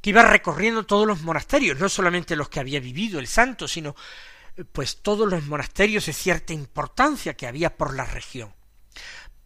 que 0.00 0.10
iba 0.10 0.22
recorriendo 0.22 0.86
todos 0.86 1.06
los 1.06 1.22
monasterios, 1.22 1.78
no 1.78 1.88
solamente 1.88 2.36
los 2.36 2.48
que 2.48 2.60
había 2.60 2.80
vivido 2.80 3.18
el 3.18 3.26
santo, 3.26 3.66
sino 3.66 3.96
pues 4.64 5.02
todos 5.02 5.30
los 5.30 5.44
monasterios 5.46 6.06
de 6.06 6.12
cierta 6.12 6.52
importancia 6.52 7.34
que 7.34 7.46
había 7.46 7.76
por 7.76 7.94
la 7.94 8.04
región, 8.04 8.52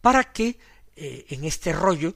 para 0.01 0.33
que 0.33 0.59
eh, 0.97 1.27
en 1.31 1.45
este 1.45 1.73
rollo 1.73 2.15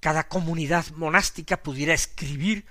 cada 0.00 0.28
comunidad 0.28 0.86
monástica 0.96 1.62
pudiera 1.62 1.94
escribir 1.94 2.66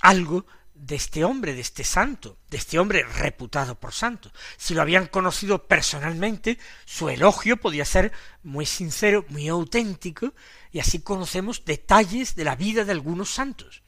algo 0.00 0.46
de 0.74 0.96
este 0.96 1.24
hombre, 1.24 1.54
de 1.54 1.60
este 1.60 1.84
santo, 1.84 2.38
de 2.50 2.58
este 2.58 2.78
hombre 2.78 3.02
reputado 3.02 3.80
por 3.80 3.92
santo. 3.92 4.30
Si 4.58 4.74
lo 4.74 4.82
habían 4.82 5.06
conocido 5.06 5.66
personalmente, 5.66 6.58
su 6.84 7.08
elogio 7.08 7.56
podía 7.56 7.84
ser 7.84 8.12
muy 8.42 8.66
sincero, 8.66 9.24
muy 9.28 9.48
auténtico, 9.48 10.34
y 10.70 10.80
así 10.80 11.00
conocemos 11.00 11.64
detalles 11.64 12.36
de 12.36 12.44
la 12.44 12.56
vida 12.56 12.84
de 12.84 12.92
algunos 12.92 13.30
santos. 13.30 13.82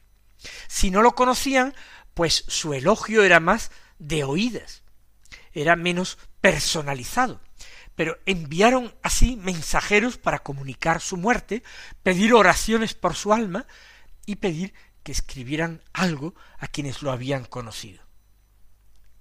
Si 0.67 0.89
no 0.89 1.03
lo 1.03 1.13
conocían, 1.13 1.75
pues 2.15 2.43
su 2.47 2.73
elogio 2.73 3.23
era 3.23 3.39
más 3.39 3.71
de 3.99 4.23
oídas 4.23 4.81
era 5.53 5.75
menos 5.75 6.17
personalizado. 6.41 7.41
Pero 7.95 8.17
enviaron 8.25 8.95
así 9.03 9.35
mensajeros 9.35 10.17
para 10.17 10.39
comunicar 10.39 11.01
su 11.01 11.17
muerte, 11.17 11.63
pedir 12.03 12.33
oraciones 12.33 12.93
por 12.93 13.15
su 13.15 13.33
alma 13.33 13.65
y 14.25 14.37
pedir 14.37 14.73
que 15.03 15.11
escribieran 15.11 15.83
algo 15.93 16.35
a 16.57 16.67
quienes 16.67 17.01
lo 17.01 17.11
habían 17.11 17.45
conocido. 17.45 18.03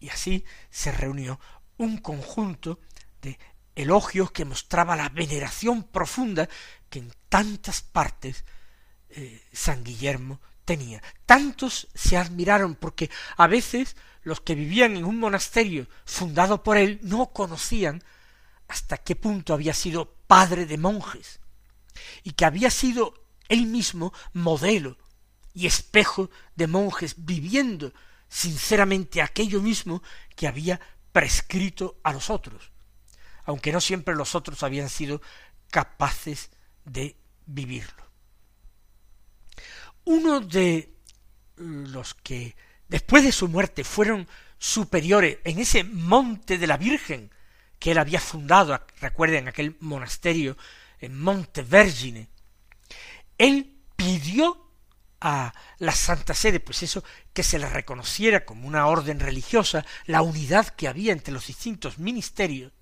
Y 0.00 0.10
así 0.10 0.44
se 0.70 0.92
reunió 0.92 1.40
un 1.76 1.98
conjunto 1.98 2.80
de 3.20 3.38
elogios 3.74 4.30
que 4.32 4.44
mostraba 4.44 4.96
la 4.96 5.08
veneración 5.08 5.84
profunda 5.84 6.48
que 6.90 6.98
en 6.98 7.12
tantas 7.28 7.82
partes 7.82 8.44
eh, 9.10 9.42
San 9.52 9.84
Guillermo 9.84 10.40
tenía. 10.68 11.02
Tantos 11.24 11.88
se 11.94 12.18
admiraron 12.18 12.74
porque 12.74 13.10
a 13.38 13.46
veces 13.46 13.96
los 14.22 14.42
que 14.42 14.54
vivían 14.54 14.98
en 14.98 15.06
un 15.06 15.18
monasterio 15.18 15.86
fundado 16.04 16.62
por 16.62 16.76
él 16.76 17.00
no 17.02 17.32
conocían 17.32 18.04
hasta 18.68 18.98
qué 18.98 19.16
punto 19.16 19.54
había 19.54 19.72
sido 19.72 20.12
padre 20.26 20.66
de 20.66 20.76
monjes 20.76 21.40
y 22.22 22.32
que 22.32 22.44
había 22.44 22.70
sido 22.70 23.14
él 23.48 23.64
mismo 23.64 24.12
modelo 24.34 24.98
y 25.54 25.66
espejo 25.66 26.28
de 26.54 26.66
monjes 26.66 27.14
viviendo 27.16 27.94
sinceramente 28.28 29.22
aquello 29.22 29.62
mismo 29.62 30.02
que 30.36 30.48
había 30.48 30.78
prescrito 31.12 31.98
a 32.02 32.12
los 32.12 32.28
otros, 32.28 32.72
aunque 33.46 33.72
no 33.72 33.80
siempre 33.80 34.14
los 34.14 34.34
otros 34.34 34.62
habían 34.62 34.90
sido 34.90 35.22
capaces 35.70 36.50
de 36.84 37.16
vivirlo. 37.46 38.07
Uno 40.08 40.40
de 40.40 40.94
los 41.56 42.14
que 42.14 42.56
después 42.88 43.22
de 43.24 43.30
su 43.30 43.46
muerte 43.46 43.84
fueron 43.84 44.26
superiores 44.56 45.36
en 45.44 45.58
ese 45.58 45.84
monte 45.84 46.56
de 46.56 46.66
la 46.66 46.78
Virgen 46.78 47.30
que 47.78 47.90
él 47.90 47.98
había 47.98 48.18
fundado, 48.18 48.86
recuerden 49.02 49.48
aquel 49.48 49.76
monasterio 49.80 50.56
en 50.98 51.20
Monte 51.20 51.60
Vergine, 51.60 52.30
él 53.36 53.82
pidió 53.96 54.72
a 55.20 55.52
la 55.76 55.92
Santa 55.92 56.32
Sede, 56.32 56.60
pues 56.60 56.82
eso, 56.82 57.04
que 57.34 57.42
se 57.42 57.58
le 57.58 57.68
reconociera 57.68 58.46
como 58.46 58.66
una 58.66 58.86
orden 58.86 59.20
religiosa, 59.20 59.84
la 60.06 60.22
unidad 60.22 60.68
que 60.68 60.88
había 60.88 61.12
entre 61.12 61.34
los 61.34 61.48
distintos 61.48 61.98
ministerios, 61.98 62.72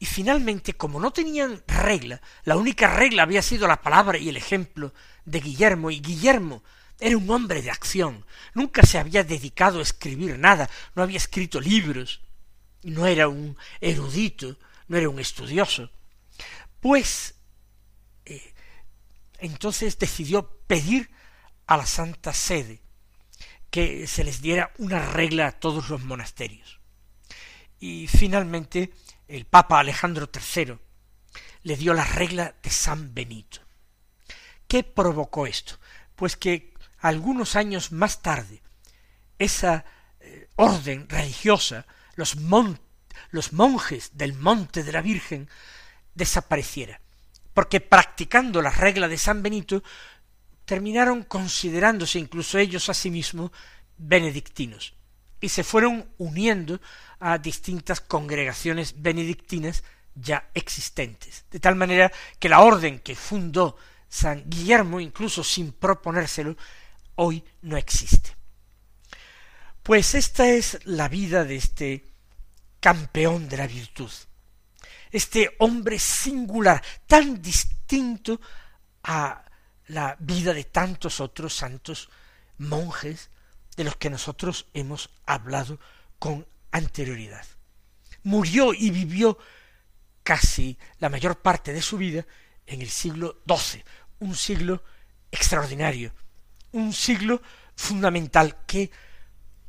y 0.00 0.06
finalmente, 0.06 0.72
como 0.72 0.98
no 0.98 1.12
tenían 1.12 1.62
regla, 1.66 2.22
la 2.44 2.56
única 2.56 2.88
regla 2.88 3.22
había 3.22 3.42
sido 3.42 3.68
la 3.68 3.82
palabra 3.82 4.16
y 4.16 4.30
el 4.30 4.38
ejemplo 4.38 4.94
de 5.26 5.40
Guillermo, 5.40 5.90
y 5.90 6.00
Guillermo 6.00 6.64
era 6.98 7.18
un 7.18 7.30
hombre 7.30 7.60
de 7.60 7.70
acción, 7.70 8.24
nunca 8.54 8.82
se 8.82 8.96
había 8.96 9.24
dedicado 9.24 9.78
a 9.78 9.82
escribir 9.82 10.38
nada, 10.38 10.70
no 10.94 11.02
había 11.02 11.18
escrito 11.18 11.60
libros, 11.60 12.22
no 12.82 13.06
era 13.06 13.28
un 13.28 13.58
erudito, 13.82 14.56
no 14.88 14.96
era 14.96 15.10
un 15.10 15.20
estudioso. 15.20 15.90
pues 16.80 17.34
eh, 18.24 18.54
entonces 19.38 19.98
decidió 19.98 20.48
pedir 20.66 21.10
a 21.66 21.76
la 21.76 21.84
Santa 21.84 22.32
Sede 22.32 22.80
que 23.70 24.06
se 24.06 24.24
les 24.24 24.40
diera 24.40 24.72
una 24.78 25.12
regla 25.12 25.48
a 25.48 25.52
todos 25.52 25.90
los 25.90 26.02
monasterios. 26.02 26.79
Y 27.80 28.06
finalmente 28.06 28.92
el 29.26 29.46
Papa 29.46 29.80
Alejandro 29.80 30.30
III 30.32 30.78
le 31.62 31.76
dio 31.76 31.94
la 31.94 32.04
regla 32.04 32.54
de 32.62 32.70
San 32.70 33.14
Benito. 33.14 33.60
¿Qué 34.68 34.84
provocó 34.84 35.46
esto? 35.46 35.78
Pues 36.14 36.36
que 36.36 36.74
algunos 36.98 37.56
años 37.56 37.90
más 37.90 38.22
tarde 38.22 38.62
esa 39.38 39.86
eh, 40.20 40.48
orden 40.56 41.08
religiosa, 41.08 41.86
los, 42.14 42.36
los 43.30 43.52
monjes 43.54 44.10
del 44.14 44.34
Monte 44.34 44.84
de 44.84 44.92
la 44.92 45.00
Virgen, 45.00 45.48
desapareciera, 46.14 47.00
porque 47.54 47.80
practicando 47.80 48.60
la 48.60 48.70
regla 48.70 49.08
de 49.08 49.16
San 49.16 49.42
Benito 49.42 49.82
terminaron 50.66 51.24
considerándose 51.24 52.18
incluso 52.18 52.58
ellos 52.58 52.90
a 52.90 52.94
sí 52.94 53.10
mismos 53.10 53.50
benedictinos 53.96 54.99
y 55.40 55.48
se 55.48 55.64
fueron 55.64 56.12
uniendo 56.18 56.80
a 57.18 57.38
distintas 57.38 58.00
congregaciones 58.00 59.00
benedictinas 59.00 59.82
ya 60.14 60.50
existentes, 60.54 61.44
de 61.50 61.60
tal 61.60 61.76
manera 61.76 62.12
que 62.38 62.48
la 62.48 62.60
orden 62.60 63.00
que 63.00 63.14
fundó 63.14 63.76
San 64.08 64.48
Guillermo, 64.48 65.00
incluso 65.00 65.42
sin 65.44 65.72
proponérselo, 65.72 66.56
hoy 67.16 67.44
no 67.62 67.76
existe. 67.76 68.36
Pues 69.82 70.14
esta 70.14 70.48
es 70.48 70.78
la 70.84 71.08
vida 71.08 71.44
de 71.44 71.56
este 71.56 72.04
campeón 72.80 73.48
de 73.48 73.56
la 73.56 73.66
virtud, 73.66 74.10
este 75.10 75.54
hombre 75.58 75.98
singular, 75.98 76.82
tan 77.06 77.40
distinto 77.40 78.40
a 79.02 79.44
la 79.88 80.16
vida 80.20 80.52
de 80.54 80.64
tantos 80.64 81.20
otros 81.20 81.54
santos 81.54 82.10
monjes 82.58 83.30
de 83.80 83.84
los 83.84 83.96
que 83.96 84.10
nosotros 84.10 84.66
hemos 84.74 85.08
hablado 85.24 85.80
con 86.18 86.46
anterioridad. 86.70 87.46
Murió 88.24 88.74
y 88.74 88.90
vivió 88.90 89.38
casi 90.22 90.76
la 90.98 91.08
mayor 91.08 91.40
parte 91.40 91.72
de 91.72 91.80
su 91.80 91.96
vida 91.96 92.26
en 92.66 92.82
el 92.82 92.90
siglo 92.90 93.40
XII, 93.48 93.82
un 94.18 94.36
siglo 94.36 94.84
extraordinario, 95.30 96.12
un 96.72 96.92
siglo 96.92 97.40
fundamental 97.74 98.66
que 98.66 98.90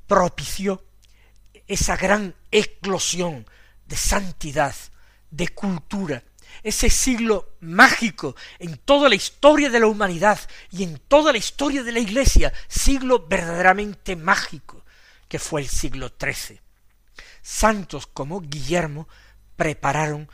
propició 0.07 0.83
esa 1.65 1.95
gran 1.95 2.35
eclosión 2.51 3.45
de 3.85 3.95
santidad, 3.95 4.75
de 5.29 5.47
cultura, 5.47 6.21
ese 6.63 6.89
siglo 6.89 7.55
mágico 7.59 8.35
en 8.59 8.77
toda 8.77 9.09
la 9.09 9.15
historia 9.15 9.69
de 9.69 9.79
la 9.79 9.87
humanidad 9.87 10.39
y 10.71 10.83
en 10.83 10.99
toda 11.07 11.31
la 11.31 11.37
historia 11.37 11.83
de 11.83 11.91
la 11.91 11.99
Iglesia, 11.99 12.53
siglo 12.67 13.27
verdaderamente 13.27 14.15
mágico, 14.15 14.83
que 15.27 15.39
fue 15.39 15.61
el 15.61 15.69
siglo 15.69 16.11
XIII. 16.19 16.59
Santos 17.41 18.07
como 18.07 18.41
Guillermo 18.41 19.07
prepararon 19.55 20.29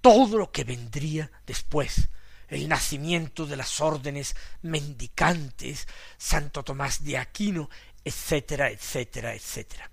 todo 0.00 0.38
lo 0.38 0.50
que 0.50 0.64
vendría 0.64 1.30
después, 1.46 2.08
el 2.48 2.68
nacimiento 2.68 3.46
de 3.46 3.56
las 3.56 3.80
órdenes 3.80 4.34
mendicantes, 4.62 5.86
Santo 6.18 6.62
Tomás 6.64 7.04
de 7.04 7.18
Aquino, 7.18 7.70
etcétera, 8.04 8.70
etcétera, 8.70 9.34
etcétera. 9.34 9.90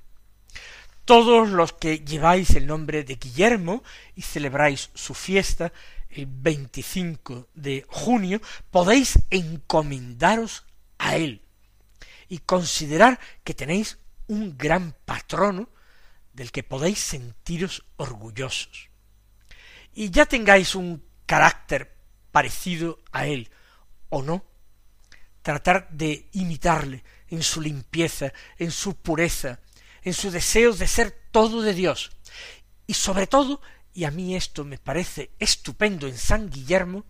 Todos 1.07 1.47
los 1.47 1.71
que 1.71 1.99
lleváis 1.99 2.49
el 2.57 2.67
nombre 2.67 3.05
de 3.05 3.15
Guillermo 3.15 3.81
y 4.13 4.23
celebráis 4.23 4.89
su 4.93 5.13
fiesta 5.13 5.71
el 6.09 6.25
25 6.25 7.47
de 7.53 7.85
junio, 7.87 8.41
podéis 8.71 9.17
encomendaros 9.29 10.65
a 10.97 11.15
él 11.15 11.43
y 12.27 12.39
considerar 12.39 13.21
que 13.45 13.53
tenéis 13.53 13.99
un 14.27 14.57
gran 14.57 14.97
patrono 15.05 15.69
del 16.33 16.51
que 16.51 16.63
podéis 16.63 16.99
sentiros 16.99 17.85
orgullosos. 17.95 18.89
Y 19.93 20.09
ya 20.09 20.25
tengáis 20.25 20.75
un 20.75 21.01
carácter 21.25 21.95
parecido 22.33 22.99
a 23.13 23.27
él 23.27 23.49
o 24.09 24.23
no, 24.23 24.43
tratar 25.41 25.87
de 25.89 26.27
imitarle 26.33 27.05
en 27.29 27.43
su 27.43 27.61
limpieza, 27.61 28.33
en 28.57 28.71
su 28.71 28.97
pureza, 28.97 29.61
en 30.07 30.13
su 30.13 30.31
deseo 30.31 30.71
de 30.73 30.87
ser 30.87 31.11
todo 31.31 31.61
de 31.61 31.73
Dios. 31.73 32.11
Y 32.85 32.93
sobre 32.93 33.27
todo, 33.27 33.61
y 33.93 34.05
a 34.05 34.11
mí 34.11 34.37
esto 34.37 34.63
me 34.63 34.77
parece 34.77 35.31
estupendo 35.37 36.07
en 36.07 36.17
San 36.17 36.49
Guillermo, 36.49 37.03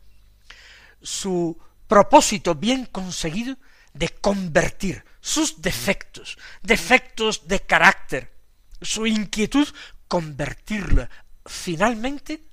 su 1.02 1.60
propósito 1.88 2.56
bien 2.56 2.86
conseguido 2.88 3.58
de 3.94 4.10
convertir 4.10 5.06
sus 5.22 5.62
defectos, 5.62 6.40
defectos 6.64 7.48
de 7.48 7.60
carácter, 7.60 8.34
su 8.82 9.06
inquietud, 9.06 9.68
convertirla 10.08 11.08
finalmente 11.46 12.48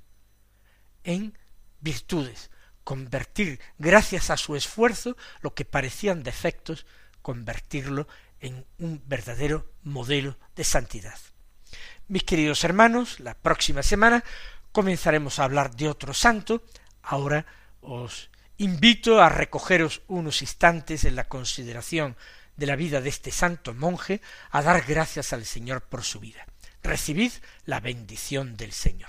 en 1.05 1.39
virtudes, 1.81 2.51
convertir, 2.83 3.61
gracias 3.79 4.29
a 4.29 4.37
su 4.37 4.57
esfuerzo, 4.57 5.17
lo 5.41 5.55
que 5.55 5.65
parecían 5.65 6.23
defectos, 6.23 6.85
convertirlo 7.23 8.07
en 8.45 8.67
un 8.79 9.03
verdadero 9.07 9.73
modelo 9.83 10.37
de 10.55 10.65
santidad. 10.65 11.19
Mis 12.09 12.25
queridos 12.25 12.63
hermanos, 12.63 13.19
la 13.19 13.35
próxima 13.35 13.83
semana 13.83 14.23
comenzaremos 14.71 15.39
a 15.39 15.45
hablar 15.45 15.75
de 15.75 15.89
otro 15.89 16.13
santo. 16.13 16.63
Ahora 17.03 17.47
os 17.81 18.31
invito 18.59 19.23
a 19.23 19.31
recogeros 19.31 20.03
unos 20.09 20.43
instantes 20.43 21.05
en 21.05 21.17
la 21.17 21.25
consideración 21.25 22.17
de 22.57 22.67
la 22.67 22.77
vida 22.77 23.01
de 23.01 23.09
este 23.09 23.31
santo 23.33 23.73
monje, 23.73 24.21
a 24.51 24.63
dar 24.63 24.85
gracias 24.87 25.33
al 25.33 25.47
Señor 25.47 25.83
por 25.83 26.05
su 26.05 26.21
vida. 26.21 26.47
Recibid 26.83 27.33
la 27.65 27.81
bendición 27.81 28.57
del 28.57 28.73
Señor. 28.73 29.09